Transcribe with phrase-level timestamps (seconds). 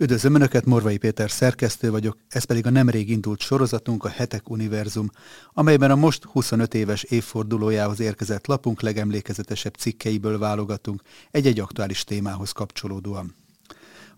[0.00, 5.10] Üdvözlöm Önöket, Morvai Péter szerkesztő vagyok, ez pedig a nemrég indult sorozatunk a Hetek Univerzum,
[5.52, 13.34] amelyben a most 25 éves évfordulójához érkezett lapunk legemlékezetesebb cikkeiből válogatunk egy-egy aktuális témához kapcsolódóan.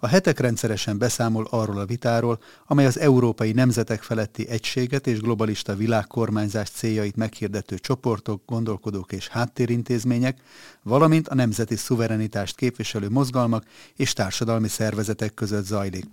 [0.02, 5.74] A hetek rendszeresen beszámol arról a vitáról, amely az európai nemzetek feletti egységet és globalista
[5.74, 10.38] világkormányzás céljait meghirdető csoportok, gondolkodók és háttérintézmények,
[10.82, 13.64] valamint a nemzeti szuverenitást képviselő mozgalmak
[13.96, 16.04] és társadalmi szervezetek között zajlik.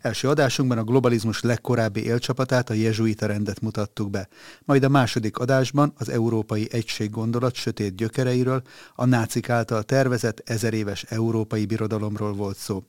[0.00, 4.28] Első adásunkban a globalizmus legkorábbi élcsapatát, a jezsuita rendet mutattuk be.
[4.64, 8.62] Majd a második adásban az európai egység gondolat sötét gyökereiről,
[8.94, 12.82] a nácik által tervezett ezeréves európai birodalomról volt szó.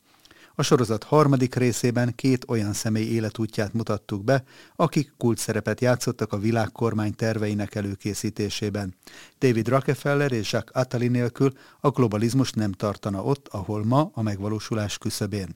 [0.61, 4.43] A sorozat harmadik részében két olyan személy életútját mutattuk be,
[4.75, 8.95] akik kult szerepet játszottak a világkormány terveinek előkészítésében.
[9.39, 14.97] David Rockefeller és Jacques Attali nélkül a globalizmus nem tartana ott, ahol ma a megvalósulás
[14.97, 15.55] küszöbén.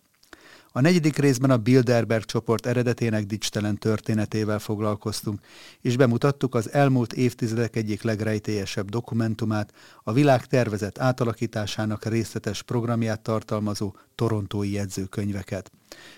[0.78, 5.40] A negyedik részben a Bilderberg csoport eredetének dicstelen történetével foglalkoztunk,
[5.82, 9.74] és bemutattuk az elmúlt évtizedek egyik legrejtélyesebb dokumentumát,
[10.04, 15.72] a világ tervezett átalakításának részletes programját tartalmazó torontói jegyzőkönyveket.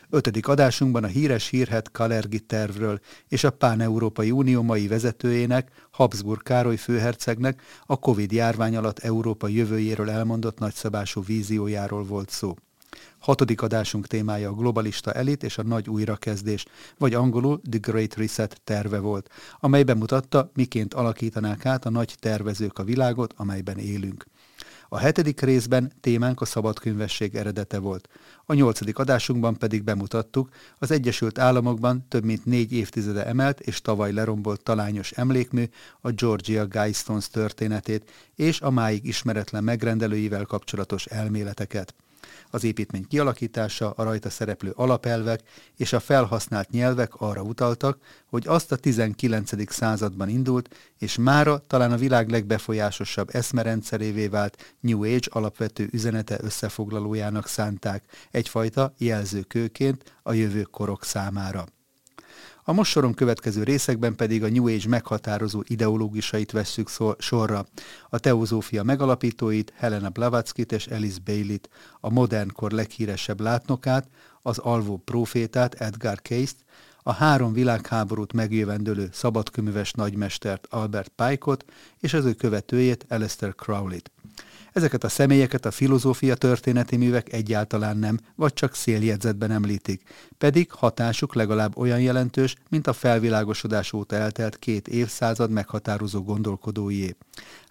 [0.10, 6.78] Ötödik adásunkban a híres hírhet Kalergi tervről és a Pán-Európai Unió mai vezetőjének, Habsburg Károly
[6.78, 12.56] főhercegnek a Covid járvány alatt Európa jövőjéről elmondott nagyszabású víziójáról volt szó.
[13.20, 16.66] Hatodik adásunk témája a globalista elit és a nagy újrakezdés,
[16.98, 22.80] vagy angolul The Great Reset terve volt, amely bemutatta, miként alakítanák át a nagy tervezők
[22.80, 24.26] a világot, amelyben élünk.
[24.90, 28.10] A hetedik részben témánk a szabadkönyvesség eredete volt.
[28.46, 34.14] A nyolcadik adásunkban pedig bemutattuk az Egyesült Államokban több mint négy évtizede emelt és tavaly
[34.14, 35.64] lerombolt talányos emlékmű,
[36.02, 41.94] a Georgia Guidestones történetét és a máig ismeretlen megrendelőivel kapcsolatos elméleteket
[42.50, 45.42] az építmény kialakítása, a rajta szereplő alapelvek
[45.78, 49.72] és a felhasznált nyelvek arra utaltak, hogy azt a 19.
[49.72, 57.48] században indult, és mára talán a világ legbefolyásosabb eszmerendszerévé vált New Age alapvető üzenete összefoglalójának
[57.48, 61.66] szánták, egyfajta jelzőkőként a jövő korok számára.
[62.70, 67.66] A most következő részekben pedig a New Age meghatározó ideológusait vesszük sorra.
[68.10, 71.70] A teozófia megalapítóit, Helena Blavatsky-t és Alice Bailey-t,
[72.00, 74.08] a modern kor leghíresebb látnokát,
[74.42, 76.56] az alvó profétát, Edgar Cayce-t,
[77.04, 81.66] a három világháborút megjövendölő szabadköműves nagymestert Albert Pike-ot
[82.00, 84.12] és az ő követőjét Aleister Crowley-t.
[84.78, 90.02] Ezeket a személyeket a filozófia történeti művek egyáltalán nem, vagy csak széljegyzetben említik,
[90.38, 97.16] pedig hatásuk legalább olyan jelentős, mint a felvilágosodás óta eltelt két évszázad meghatározó gondolkodóié.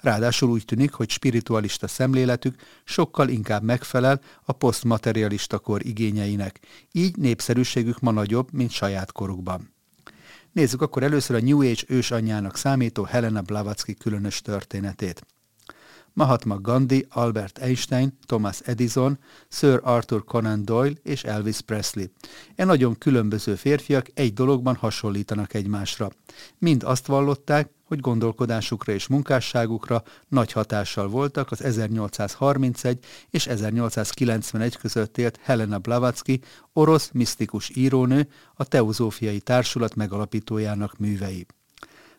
[0.00, 6.61] Ráadásul úgy tűnik, hogy spiritualista szemléletük sokkal inkább megfelel a posztmaterialista kor igényeinek,
[6.93, 9.72] így népszerűségük ma nagyobb, mint saját korukban.
[10.53, 15.27] Nézzük akkor először a New Age ősanyjának számító Helena Blavatsky különös történetét.
[16.16, 19.19] Mahatma Gandhi, Albert Einstein, Thomas Edison,
[19.49, 22.04] Sir Arthur Conan Doyle és Elvis Presley.
[22.54, 26.10] E nagyon különböző férfiak egy dologban hasonlítanak egymásra.
[26.59, 35.19] Mind azt vallották, hogy gondolkodásukra és munkásságukra nagy hatással voltak az 1831 és 1891 között
[35.19, 36.41] élt Helena Blavatsky,
[36.72, 41.47] orosz misztikus írónő, a Teozófiai Társulat megalapítójának művei.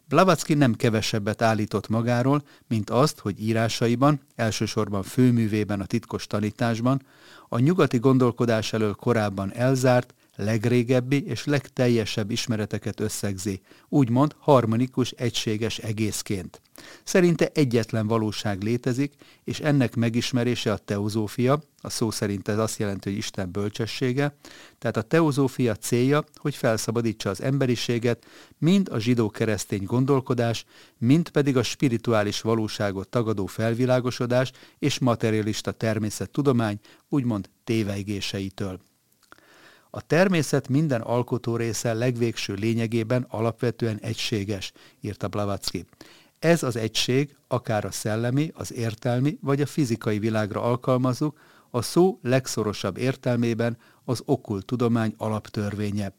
[0.10, 7.02] Blavatsky nem kevesebbet állított magáról, mint azt, hogy írásaiban, elsősorban főművében a titkos tanításban,
[7.50, 16.62] a nyugati gondolkodás elől korábban elzárt, legrégebbi és legteljesebb ismereteket összegzi, úgymond harmonikus, egységes egészként.
[17.04, 23.10] Szerinte egyetlen valóság létezik, és ennek megismerése a teozófia, a szó szerint ez azt jelenti,
[23.10, 24.36] hogy Isten bölcsessége,
[24.78, 28.26] tehát a teozófia célja, hogy felszabadítsa az emberiséget,
[28.58, 30.66] mind a zsidó-keresztény gondolkodás,
[30.98, 38.80] mind pedig a spirituális valóságot tagadó felvilágosodás és materialista természettudomány, úgymond téveigéseitől.
[39.90, 44.72] A természet minden alkotó része legvégső lényegében alapvetően egységes,
[45.02, 45.86] írta Blavatsky.
[46.40, 51.40] Ez az egység akár a szellemi, az értelmi vagy a fizikai világra alkalmazzuk,
[51.70, 56.14] a szó legszorosabb értelmében az okkult tudomány alaptörvénye.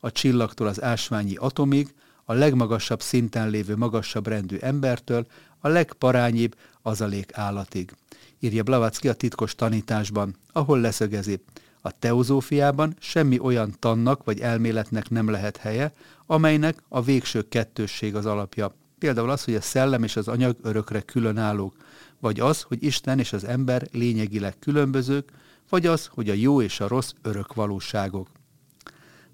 [0.00, 1.94] A csillagtól az ásványi atomig,
[2.24, 5.26] a legmagasabb szinten lévő magasabb rendű embertől,
[5.58, 7.92] a legparányibb azalék állatig.
[8.38, 11.40] Írja Blavatsky a titkos tanításban, ahol leszögezi.
[11.80, 15.92] A teozófiában semmi olyan tannak vagy elméletnek nem lehet helye,
[16.26, 18.74] amelynek a végső kettősség az alapja.
[18.98, 21.74] Például az, hogy a szellem és az anyag örökre különállók,
[22.20, 25.30] vagy az, hogy Isten és az ember lényegileg különbözők,
[25.68, 28.28] vagy az, hogy a jó és a rossz örök valóságok.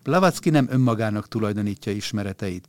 [0.02, 2.68] Blavatsky nem önmagának tulajdonítja ismereteit.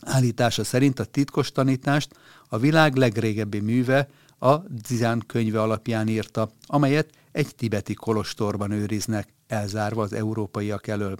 [0.00, 2.18] Állítása szerint a titkos tanítást
[2.48, 4.08] a világ legrégebbi műve,
[4.38, 11.16] a Dzizán könyve alapján írta, amelyet egy tibeti kolostorban őriznek, elzárva az európaiak elől.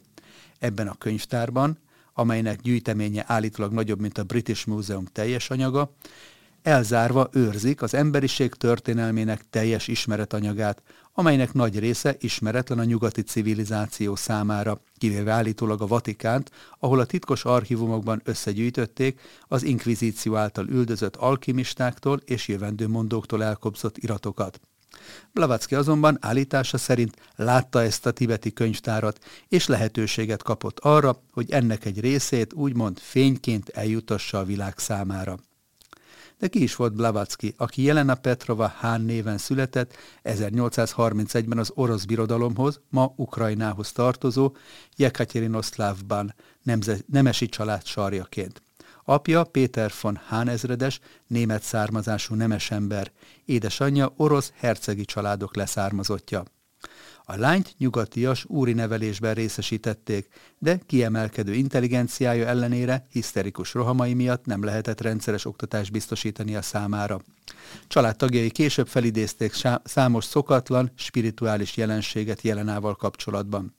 [0.58, 1.78] Ebben a könyvtárban,
[2.12, 5.94] amelynek gyűjteménye állítólag nagyobb, mint a British Museum teljes anyaga,
[6.62, 10.82] elzárva őrzik az emberiség történelmének teljes ismeretanyagát,
[11.12, 17.44] amelynek nagy része ismeretlen a nyugati civilizáció számára, kivéve állítólag a Vatikánt, ahol a titkos
[17.44, 24.61] archívumokban összegyűjtötték az inkvizíció által üldözött alkimistáktól és jövendő mondóktól elkobzott iratokat.
[25.32, 31.85] Blavatsky azonban állítása szerint látta ezt a tibeti könyvtárat, és lehetőséget kapott arra, hogy ennek
[31.85, 35.38] egy részét úgymond fényként eljutassa a világ számára.
[36.38, 42.81] De ki is volt Blavatsky, aki Jelena Petrova Hán néven született 1831-ben az orosz birodalomhoz,
[42.88, 44.56] ma Ukrajnához tartozó
[44.97, 46.35] Jekaterinoszlávban
[47.06, 48.62] nemesi család sarjaként.
[49.05, 53.12] Apja Péter von Hán ezredes, német származású nemesember,
[53.45, 56.45] édesanyja orosz hercegi családok leszármazottja.
[57.27, 60.29] A lányt nyugatias úri nevelésben részesítették,
[60.59, 67.21] de kiemelkedő intelligenciája ellenére hiszterikus rohamai miatt nem lehetett rendszeres oktatást biztosítani a számára.
[67.87, 69.53] Családtagjai később felidézték
[69.85, 73.75] számos szokatlan, spirituális jelenséget jelenával kapcsolatban.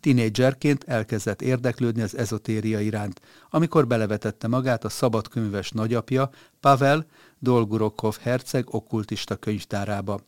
[0.00, 3.20] Tinédzserként elkezdett érdeklődni az ezotéria iránt,
[3.50, 6.30] amikor belevetette magát a szabadkönyves nagyapja,
[6.60, 7.06] Pavel
[7.38, 10.20] Dolgurokov herceg okkultista könyvtárába.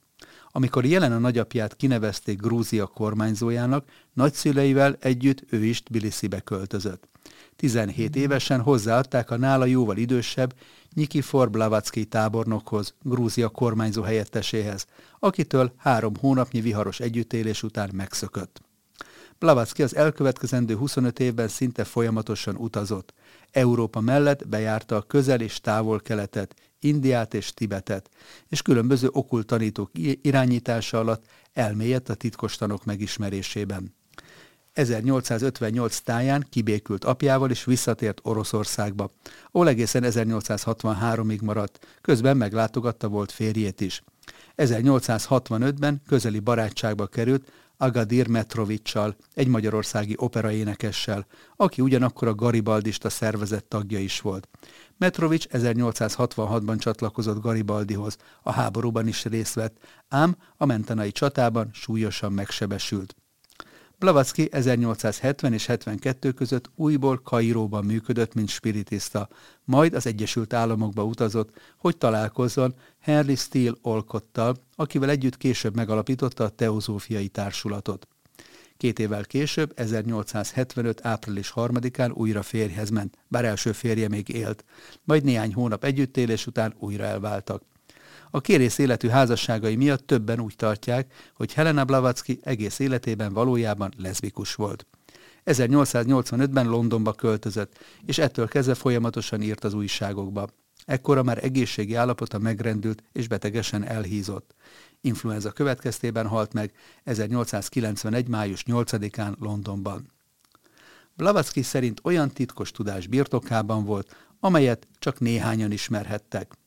[0.51, 7.09] Amikor jelen a nagyapját kinevezték Grúzia kormányzójának, nagyszüleivel együtt ő is Tbilisibe költözött.
[7.57, 10.55] 17 évesen hozzáadták a nála jóval idősebb
[10.95, 14.87] Nyikifor Blavatsky tábornokhoz, Grúzia kormányzó helyetteséhez,
[15.19, 18.61] akitől három hónapnyi viharos együttélés után megszökött.
[19.43, 23.15] Blavatsky az elkövetkezendő 25 évben szinte folyamatosan utazott.
[23.51, 28.11] Európa mellett bejárta a közel és távol keletet, Indiát és Tibetet,
[28.49, 29.91] és különböző okult tanítók
[30.23, 33.95] irányítása alatt elmélyedt a titkos tanok megismerésében.
[34.73, 39.13] 1858 táján kibékült apjával és visszatért Oroszországba,
[39.51, 44.03] ahol egészen 1863-ig maradt, közben meglátogatta volt férjét is.
[44.57, 51.27] 1865-ben közeli barátságba került Agadir Metrovicsal, egy magyarországi operaénekessel,
[51.57, 54.49] aki ugyanakkor a garibaldista szervezet tagja is volt.
[54.99, 59.77] Metrovics 1866-ban csatlakozott Garibaldihoz, a háborúban is részt vett,
[60.09, 63.17] ám a mentenai csatában súlyosan megsebesült.
[64.03, 69.29] Blavatsky 1870 és 72 között újból Kairóban működött, mint spiritista,
[69.65, 76.49] majd az Egyesült Államokba utazott, hogy találkozzon Henry Steele Olcottal, akivel együtt később megalapította a
[76.49, 78.09] Teozófiai Társulatot.
[78.77, 81.07] Két évvel később, 1875.
[81.07, 84.65] április 3-án újra férjhez ment, bár első férje még élt,
[85.05, 87.63] majd néhány hónap együttélés után újra elváltak.
[88.35, 94.55] A kérész életű házasságai miatt többen úgy tartják, hogy Helena Blavatsky egész életében valójában leszbikus
[94.55, 94.87] volt.
[95.45, 100.49] 1885-ben Londonba költözött, és ettől kezdve folyamatosan írt az újságokba.
[100.85, 104.55] Ekkora már egészségi állapota megrendült és betegesen elhízott.
[105.01, 106.73] Influenza következtében halt meg
[107.05, 108.29] 1891.
[108.29, 110.07] május 8-án Londonban.
[111.17, 116.61] Blavatsky szerint olyan titkos tudás birtokában volt, amelyet csak néhányan ismerhettek.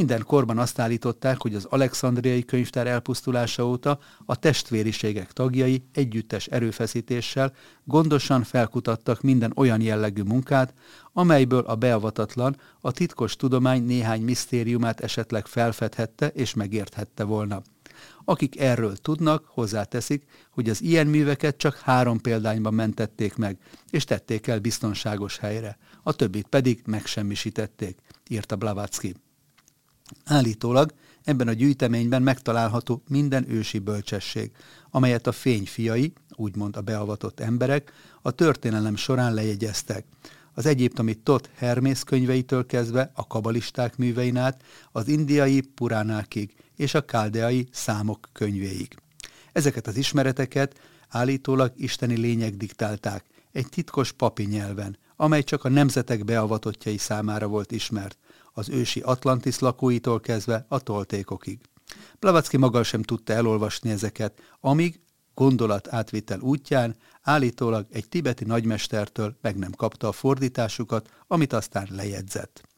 [0.00, 7.52] Minden korban azt állították, hogy az alexandriai könyvtár elpusztulása óta a testvériségek tagjai együttes erőfeszítéssel
[7.84, 10.74] gondosan felkutattak minden olyan jellegű munkát,
[11.12, 17.62] amelyből a beavatatlan a titkos tudomány néhány misztériumát esetleg felfedhette és megérthette volna.
[18.24, 23.58] Akik erről tudnak, hozzáteszik, hogy az ilyen műveket csak három példányban mentették meg,
[23.90, 29.14] és tették el biztonságos helyre, a többit pedig megsemmisítették, írta Blavatsky.
[30.24, 30.92] Állítólag
[31.24, 34.50] ebben a gyűjteményben megtalálható minden ősi bölcsesség,
[34.90, 40.04] amelyet a fényfiai, úgymond a beavatott emberek, a történelem során lejegyeztek.
[40.54, 44.62] Az egyiptomi Tot Hermész könyveitől kezdve a kabalisták művein át,
[44.92, 48.96] az indiai puránákig és a káldeai számok könyvéig.
[49.52, 56.24] Ezeket az ismereteket állítólag isteni lények diktálták, egy titkos papi nyelven, amely csak a nemzetek
[56.24, 58.18] beavatottjai számára volt ismert
[58.52, 61.58] az ősi Atlantis lakóitól kezdve a toltékokig.
[62.18, 65.00] Blavatsky maga sem tudta elolvasni ezeket, amíg
[65.34, 72.68] gondolat átvitel útján állítólag egy tibeti nagymestertől meg nem kapta a fordításukat, amit aztán lejegyzett.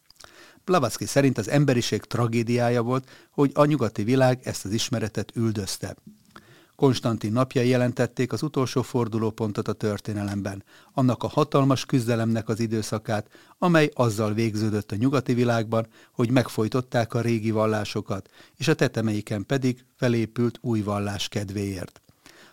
[0.65, 5.97] Blavatsky szerint az emberiség tragédiája volt, hogy a nyugati világ ezt az ismeretet üldözte.
[6.83, 13.91] Konstantin napjai jelentették az utolsó fordulópontot a történelemben, annak a hatalmas küzdelemnek az időszakát, amely
[13.95, 20.59] azzal végződött a nyugati világban, hogy megfojtották a régi vallásokat, és a tetemeiken pedig felépült
[20.61, 22.03] új vallás kedvéért.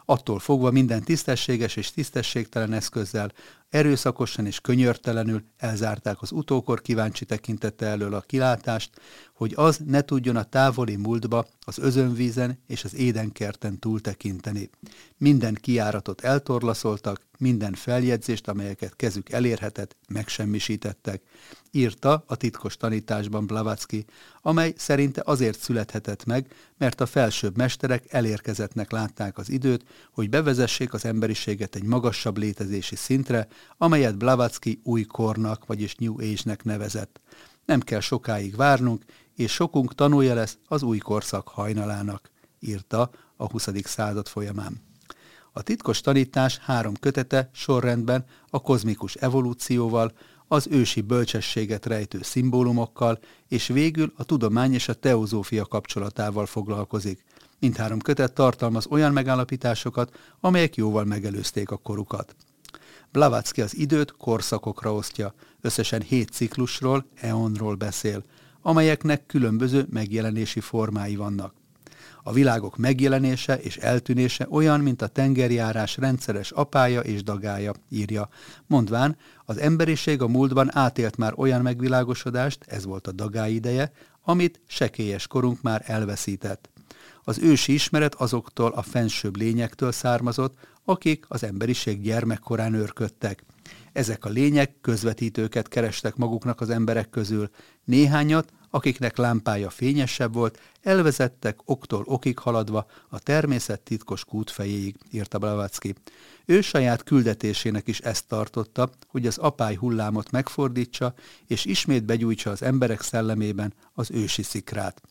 [0.05, 3.31] Attól fogva minden tisztességes és tisztességtelen eszközzel,
[3.69, 8.89] erőszakosan és könyörtelenül elzárták az utókor kíváncsi tekintette elől a kilátást,
[9.33, 14.69] hogy az ne tudjon a távoli múltba, az özönvízen és az édenkerten túltekinteni.
[15.17, 21.21] Minden kiáratot eltorlaszoltak, minden feljegyzést, amelyeket kezük elérhetett, megsemmisítettek.
[21.71, 24.05] Írta a titkos tanításban Blavatsky,
[24.41, 30.93] amely szerinte azért születhetett meg, mert a felsőbb mesterek elérkezettnek látták az időt, hogy bevezessék
[30.93, 33.47] az emberiséget egy magasabb létezési szintre,
[33.77, 37.21] amelyet Blavatsky új kornak, vagyis New Age-nek nevezett.
[37.65, 39.03] Nem kell sokáig várnunk,
[39.35, 43.67] és sokunk tanulja lesz az új korszak hajnalának, írta a 20.
[43.83, 44.81] század folyamán.
[45.51, 50.13] A titkos tanítás három kötete sorrendben a kozmikus evolúcióval,
[50.47, 57.23] az ősi bölcsességet rejtő szimbólumokkal, és végül a tudomány és a teozófia kapcsolatával foglalkozik.
[57.59, 62.35] Mindhárom kötet tartalmaz olyan megállapításokat, amelyek jóval megelőzték a korukat.
[63.11, 68.23] Blavatsky az időt korszakokra osztja, összesen hét ciklusról, eonról beszél,
[68.61, 71.53] amelyeknek különböző megjelenési formái vannak.
[72.23, 78.29] A világok megjelenése és eltűnése olyan, mint a tengerjárás rendszeres apája és dagája, írja,
[78.67, 83.91] mondván, az emberiség a múltban átélt már olyan megvilágosodást, ez volt a dagái ideje,
[84.23, 86.69] amit sekélyes korunk már elveszített.
[87.23, 90.57] Az ősi ismeret azoktól a fensőbb lényektől származott,
[90.89, 93.43] akik az emberiség gyermekkorán őrködtek.
[93.93, 97.50] Ezek a lények közvetítőket kerestek maguknak az emberek közül.
[97.84, 105.96] Néhányat, akiknek lámpája fényesebb volt, elvezettek októl okig haladva a természet titkos kútfejéig, írta Blavatsky.
[106.46, 111.13] Ő saját küldetésének is ezt tartotta, hogy az apály hullámot megfordítsa,
[111.48, 115.01] és ismét begyújtsa az emberek szellemében az ősi szikrát.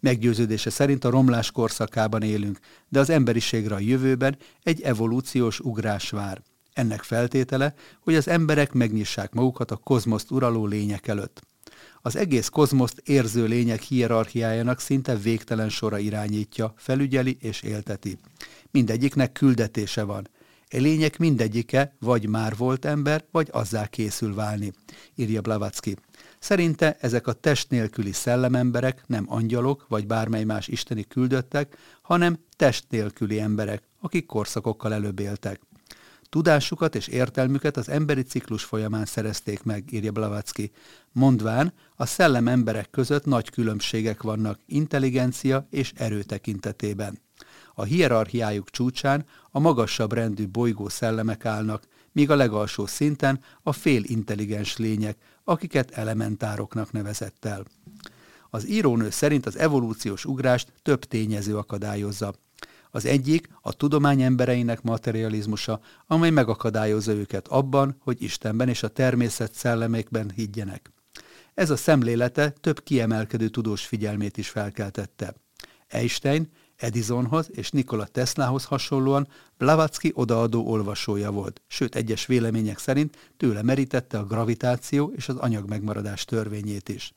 [0.00, 6.42] Meggyőződése szerint a romlás korszakában élünk, de az emberiségre a jövőben egy evolúciós ugrás vár.
[6.72, 11.42] Ennek feltétele, hogy az emberek megnyissák magukat a kozmoszt uraló lények előtt.
[12.02, 18.18] Az egész kozmoszt érző lények hierarchiájának szinte végtelen sora irányítja, felügyeli és élteti.
[18.70, 20.28] Mindegyiknek küldetése van.
[20.68, 24.72] E lények mindegyike vagy már volt ember, vagy azzá készül válni,
[25.14, 25.96] írja Blavatsky.
[26.38, 32.84] Szerinte ezek a test nélküli szellememberek nem angyalok vagy bármely más isteni küldöttek, hanem test
[32.88, 35.60] nélküli emberek, akik korszakokkal előbb éltek.
[36.28, 40.70] Tudásukat és értelmüket az emberi ciklus folyamán szerezték meg, írja Blavatsky,
[41.12, 47.20] mondván, a szellem emberek között nagy különbségek vannak intelligencia és erő tekintetében.
[47.74, 54.02] A hierarchiájuk csúcsán a magasabb rendű bolygó szellemek állnak, míg a legalsó szinten a fél
[54.04, 55.18] intelligens lények,
[55.48, 57.64] akiket elementároknak nevezett el.
[58.50, 62.34] Az írónő szerint az evolúciós ugrást több tényező akadályozza.
[62.90, 69.54] Az egyik a tudomány embereinek materializmusa, amely megakadályozza őket abban, hogy Istenben és a természet
[69.54, 70.92] szellemekben higgyenek.
[71.54, 75.34] Ez a szemlélete több kiemelkedő tudós figyelmét is felkeltette.
[75.88, 76.48] Einstein
[76.78, 84.18] Edisonhoz és Nikola Teslahoz hasonlóan Blavatsky odaadó olvasója volt, sőt egyes vélemények szerint tőle merítette
[84.18, 87.14] a gravitáció és az anyag megmaradás törvényét is.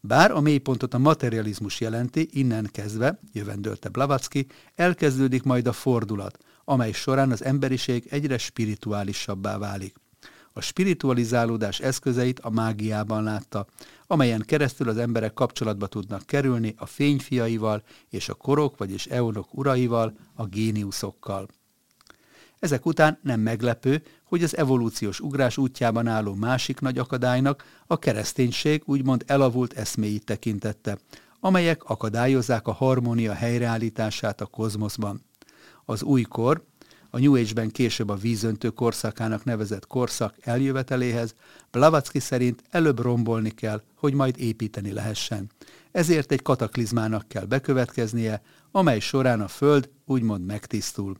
[0.00, 6.92] Bár a mélypontot a materializmus jelenti, innen kezdve, jövendőlte Blavatsky, elkezdődik majd a fordulat, amely
[6.92, 9.94] során az emberiség egyre spirituálisabbá válik.
[10.56, 13.66] A spiritualizálódás eszközeit a mágiában látta,
[14.06, 20.16] amelyen keresztül az emberek kapcsolatba tudnak kerülni a fényfiaival és a korok, vagyis eonok uraival,
[20.34, 21.48] a géniuszokkal.
[22.58, 28.82] Ezek után nem meglepő, hogy az evolúciós ugrás útjában álló másik nagy akadálynak a kereszténység
[28.84, 30.98] úgymond elavult eszméit tekintette,
[31.40, 35.22] amelyek akadályozzák a harmónia helyreállítását a kozmoszban.
[35.84, 36.64] Az újkor,
[37.16, 41.34] a New Age-ben később a vízöntő korszakának nevezett korszak eljöveteléhez,
[41.70, 45.50] Blavatsky szerint előbb rombolni kell, hogy majd építeni lehessen.
[45.92, 51.16] Ezért egy kataklizmának kell bekövetkeznie, amely során a Föld úgymond megtisztul.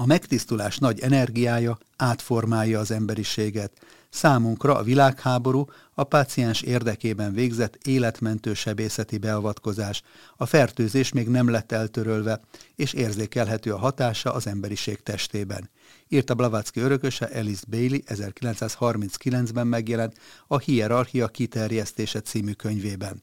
[0.00, 3.72] A megtisztulás nagy energiája átformálja az emberiséget.
[4.08, 5.64] Számunkra a világháború
[5.94, 10.02] a páciens érdekében végzett életmentő sebészeti beavatkozás.
[10.36, 12.40] A fertőzés még nem lett eltörölve,
[12.74, 15.70] és érzékelhető a hatása az emberiség testében.
[16.08, 23.22] Írta Blavatsky örököse Alice Bailey 1939-ben megjelent a Hierarchia kiterjesztése című könyvében.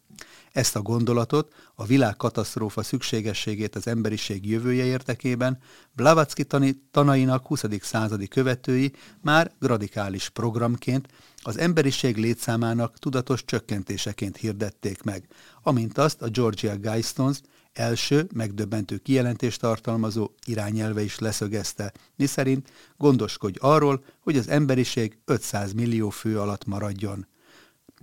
[0.51, 5.59] Ezt a gondolatot, a világ katasztrófa szükségességét az emberiség jövője érdekében
[5.95, 6.47] Blavatsky
[6.91, 7.63] tanainak 20.
[7.81, 8.91] századi követői
[9.21, 11.07] már radikális programként
[11.41, 15.27] az emberiség létszámának tudatos csökkentéseként hirdették meg,
[15.63, 17.41] amint azt a Georgia Guidestones
[17.73, 26.09] első, megdöbbentő kijelentést tartalmazó irányelve is leszögezte, miszerint gondoskodj arról, hogy az emberiség 500 millió
[26.09, 27.27] fő alatt maradjon.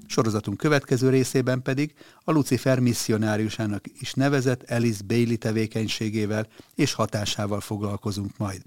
[0.06, 1.94] Sorozatunk következő részében pedig
[2.24, 8.62] a Lucifer misszionáriusának is nevezett Alice Bailey tevékenységével és hatásával foglalkozunk majd.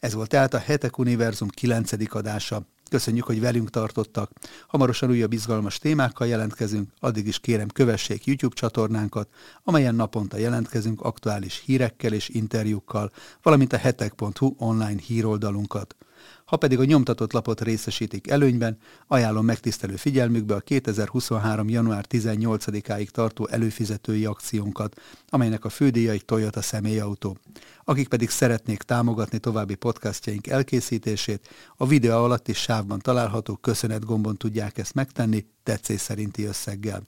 [0.00, 1.92] Ez volt tehát a Hetek Univerzum 9.
[2.14, 2.62] adása.
[2.90, 4.30] Köszönjük, hogy velünk tartottak.
[4.66, 9.28] Hamarosan újabb izgalmas témákkal jelentkezünk, addig is kérem kövessék YouTube csatornánkat,
[9.62, 13.10] amelyen naponta jelentkezünk aktuális hírekkel és interjúkkal,
[13.42, 15.96] valamint a hetek.hu online híroldalunkat.
[16.44, 21.68] Ha pedig a nyomtatott lapot részesítik előnyben, ajánlom megtisztelő figyelmükbe a 2023.
[21.68, 27.36] január 18-áig tartó előfizetői akciónkat, amelynek a fődíja egy Toyota személyautó.
[27.84, 34.78] Akik pedig szeretnék támogatni további podcastjaink elkészítését, a videó alatti sávban található köszönet gombon tudják
[34.78, 37.02] ezt megtenni tetszés szerinti összeggel.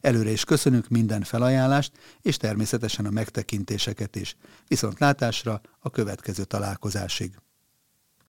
[0.00, 4.36] Előre is köszönünk minden felajánlást, és természetesen a megtekintéseket is.
[4.68, 7.32] Viszont látásra a következő találkozásig.